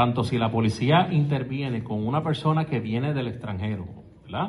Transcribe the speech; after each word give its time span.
tanto 0.00 0.24
si 0.24 0.38
la 0.38 0.50
policía 0.50 1.08
interviene 1.10 1.84
con 1.84 2.06
una 2.06 2.22
persona 2.22 2.64
que 2.64 2.80
viene 2.80 3.12
del 3.12 3.26
extranjero 3.26 3.84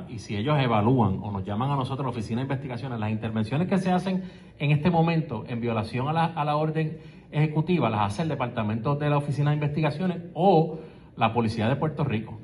y 0.08 0.20
si 0.20 0.38
ellos 0.38 0.58
evalúan 0.58 1.20
o 1.22 1.30
nos 1.30 1.44
llaman 1.44 1.70
a 1.72 1.76
nosotros, 1.76 2.06
la 2.06 2.12
Oficina 2.12 2.38
de 2.38 2.44
Investigaciones, 2.44 2.98
las 2.98 3.12
intervenciones 3.12 3.68
que 3.68 3.78
se 3.78 3.92
hacen 3.92 4.24
en 4.60 4.72
este 4.72 4.90
momento 4.90 5.44
en 5.46 5.60
violación 5.60 6.08
a 6.08 6.14
la, 6.14 6.56
orden 6.56 7.00
ejecutiva, 7.32 7.90
las 7.90 8.14
hace 8.14 8.22
el 8.22 8.30
Departamento 8.30 8.96
de 8.96 9.10
la 9.10 9.18
Oficina 9.18 9.50
de 9.50 9.56
Investigaciones 9.56 10.20
o 10.36 10.80
la 11.18 11.34
Policía 11.34 11.68
de 11.68 11.76
Puerto 11.76 12.06
Rico. 12.06 12.40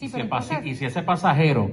y 0.00 0.76
si 0.76 0.86
ese 0.86 1.02
pasajero 1.02 1.72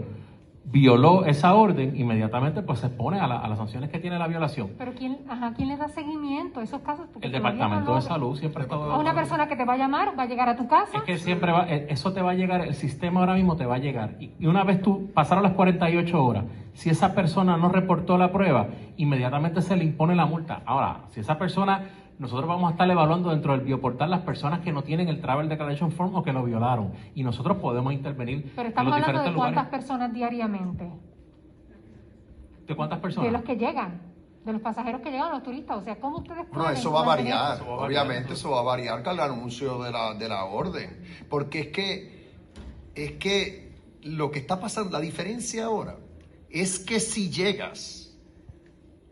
violó 0.65 1.25
esa 1.25 1.53
orden, 1.53 1.95
inmediatamente 1.95 2.61
pues 2.61 2.79
se 2.79 2.87
expone 2.87 3.19
a, 3.19 3.27
las 3.27 3.57
sanciones 3.57 3.89
que 3.89 3.99
tiene 3.99 4.17
la 4.17 4.27
violación. 4.27 4.71
Pero 4.77 4.93
¿quién, 4.93 5.19
ajá, 5.29 5.53
¿quién 5.55 5.69
le 5.69 5.77
da 5.77 5.87
seguimiento 5.87 6.59
a 6.59 6.63
esos 6.63 6.81
casos? 6.81 7.07
el 7.21 7.31
Departamento 7.31 7.95
de 7.95 8.01
Salud 8.01 8.37
siempre 8.37 8.63
está... 8.63 8.75
A 8.75 8.97
una 8.97 9.13
persona 9.13 9.47
que 9.47 9.55
te 9.55 9.63
va 9.63 9.73
a 9.73 9.77
llamar, 9.77 10.17
va 10.17 10.23
a 10.23 10.25
llegar 10.25 10.49
a 10.49 10.55
tu 10.55 10.67
casa. 10.67 10.97
Es 10.97 11.03
que 11.03 11.17
siempre 11.17 11.51
va, 11.51 11.69
eh, 11.69 11.87
eso 11.89 12.13
te 12.13 12.21
va 12.21 12.31
a 12.31 12.33
llegar, 12.33 12.61
el 12.61 12.75
sistema 12.75 13.19
ahora 13.19 13.35
mismo 13.35 13.55
te 13.55 13.65
va 13.65 13.75
a 13.75 13.79
llegar. 13.79 14.15
Y, 14.19 14.31
y 14.39 14.47
una 14.47 14.63
vez 14.63 14.81
tú 14.81 15.11
pasaron 15.13 15.43
las 15.43 15.53
48 15.53 16.23
horas, 16.23 16.45
si 16.73 16.89
esa 16.89 17.13
persona 17.13 17.57
no 17.57 17.69
reportó 17.69 18.17
la 18.17 18.31
prueba, 18.31 18.67
inmediatamente 18.97 19.61
se 19.61 19.75
le 19.75 19.85
impone 19.85 20.15
la 20.15 20.25
multa. 20.25 20.61
Ahora, 20.65 21.01
si 21.09 21.21
esa 21.21 21.37
persona 21.37 21.83
nosotros 22.17 22.47
vamos 22.47 22.69
a 22.69 22.71
estar 22.71 22.89
evaluando 22.89 23.29
dentro 23.29 23.51
del 23.51 23.61
bioportal 23.61 24.09
las 24.09 24.21
personas 24.21 24.61
que 24.61 24.71
no 24.71 24.83
tienen 24.83 25.09
el 25.09 25.19
Travel 25.19 25.49
Declaration 25.49 25.91
Form 25.91 26.15
o 26.15 26.23
que 26.23 26.31
lo 26.31 26.43
violaron. 26.43 26.93
Y 27.13 27.23
nosotros 27.23 27.57
podemos 27.57 27.91
intervenir. 27.91 28.53
Pero 28.55 28.69
estamos 28.69 28.93
hablando 28.93 29.23
de 29.23 29.33
cuántas 29.33 29.67
personas 29.67 30.13
diariamente. 30.13 30.89
¿De 32.65 32.75
cuántas 32.75 32.99
personas? 32.99 33.31
De 33.31 33.37
los 33.37 33.43
que 33.43 33.57
llegan. 33.57 34.01
De 34.45 34.53
los 34.53 34.61
pasajeros 34.61 35.01
que 35.01 35.11
llegan, 35.11 35.31
los 35.31 35.43
turistas. 35.43 35.77
O 35.77 35.81
sea, 35.81 35.99
¿cómo 35.99 36.17
ustedes 36.17 36.45
No, 36.53 36.69
eso 36.69 36.91
va 36.91 37.01
a 37.01 37.05
variar. 37.05 37.61
Obviamente, 37.67 38.33
eso 38.33 38.51
va 38.51 38.59
a 38.59 38.63
variar 38.63 39.03
con 39.03 39.13
el 39.13 39.19
anuncio 39.19 39.83
de 39.83 39.91
la, 39.91 40.13
de 40.13 40.29
la 40.29 40.45
orden. 40.45 41.01
Porque 41.29 41.59
es 41.59 41.67
que, 41.67 42.31
es 42.95 43.11
que 43.13 43.73
lo 44.03 44.31
que 44.31 44.39
está 44.39 44.59
pasando, 44.59 44.91
la 44.91 45.01
diferencia 45.01 45.65
ahora, 45.65 45.97
es 46.49 46.79
que 46.79 47.01
si 47.01 47.29
llegas 47.29 48.04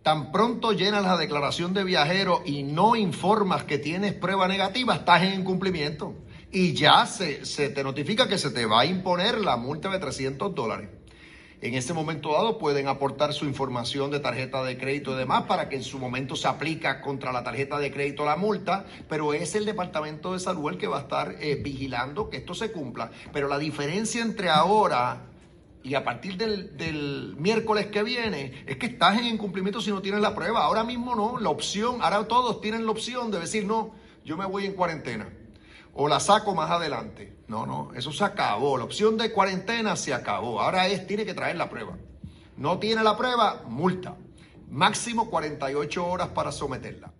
Tan 0.04 0.34
pronto 0.34 0.74
llenas 0.74 1.06
la 1.06 1.16
declaración 1.16 1.74
de 1.74 1.86
viajero 1.86 2.42
y 2.46 2.64
no 2.64 2.98
informas 2.98 3.64
que 3.64 3.78
tienes 3.78 4.14
prueba 4.14 4.50
negativa, 4.50 4.96
estás 4.96 5.24
en 5.24 5.40
incumplimiento. 5.40 6.14
Y 6.52 6.74
ya 6.74 7.06
se, 7.06 7.40
te 7.70 7.84
notifica 7.86 8.28
que 8.28 8.38
se 8.38 8.52
te 8.52 8.66
va 8.66 8.82
a 8.82 8.86
imponer 8.86 9.40
la 9.40 9.56
multa 9.56 9.90
de 9.90 10.00
300 10.00 10.54
dólares. 10.54 10.90
En 11.62 11.74
ese 11.76 11.94
momento 11.94 12.34
dado 12.34 12.58
pueden 12.58 12.90
aportar 12.90 13.32
su 13.32 13.46
información 13.46 14.12
de 14.12 14.20
tarjeta 14.20 14.62
de 14.66 14.78
crédito 14.78 15.14
y 15.14 15.20
demás 15.20 15.44
para 15.44 15.70
que 15.70 15.78
en 15.78 15.84
su 15.84 15.98
momento 15.98 16.36
se 16.36 16.50
aplica 16.50 17.00
contra 17.00 17.32
la 17.32 17.46
tarjeta 17.46 17.80
de 17.80 17.90
crédito 17.90 18.26
la 18.26 18.36
multa, 18.36 18.86
pero 19.08 19.34
es 19.34 19.56
el 19.56 19.64
Departamento 19.64 20.34
de 20.34 20.42
Salud 20.42 20.70
el 20.70 20.78
que 20.78 20.88
va 20.88 20.98
a 20.98 21.04
estar 21.04 21.38
eh, 21.40 21.56
vigilando 21.56 22.30
que 22.30 22.36
esto 22.36 22.54
se 22.54 22.74
cumpla. 22.74 23.10
Pero 23.32 23.48
la 23.48 23.58
diferencia 23.58 24.22
entre 24.22 24.50
ahora 24.50 25.30
y 25.84 25.96
a 25.96 26.04
partir 26.04 26.38
del, 26.38 27.36
miércoles 27.38 27.88
que 27.88 28.04
viene, 28.04 28.64
es 28.66 28.78
que 28.78 28.86
estás 28.88 29.20
en 29.20 29.26
incumplimiento 29.26 29.82
si 29.82 29.92
no 29.92 30.02
tienes 30.02 30.22
la 30.22 30.34
prueba. 30.34 30.64
Ahora 30.64 30.84
mismo 30.84 31.16
no, 31.16 31.40
la 31.40 31.50
opción, 31.50 31.98
ahora 32.02 32.28
todos 32.28 32.62
tienen 32.62 32.86
la 32.86 32.92
opción 32.92 33.32
de 33.32 33.40
decir, 33.40 33.66
no, 33.66 33.92
yo 34.24 34.38
me 34.38 34.46
voy 34.46 34.66
en 34.66 34.74
cuarentena 34.74 35.28
o 35.96 36.08
la 36.08 36.20
saco 36.20 36.56
más 36.56 36.72
adelante. 36.72 37.38
No, 37.48 37.66
no, 37.66 37.92
eso 37.96 38.12
se 38.12 38.24
acabó. 38.24 38.78
La 38.78 38.86
opción 38.86 39.18
de 39.18 39.32
cuarentena 39.32 39.96
se 39.96 40.14
acabó. 40.14 40.60
Ahora 40.60 40.88
es, 40.88 41.06
tiene 41.06 41.26
que 41.26 41.34
traer 41.34 41.56
la 41.56 41.70
prueba. 41.70 41.98
No 42.58 42.80
tiene 42.80 43.04
la 43.04 43.16
prueba, 43.16 43.64
multa. 43.68 44.16
Máximo 44.70 45.30
48 45.30 46.06
horas 46.06 46.30
para 46.30 46.52
someterla. 46.52 47.13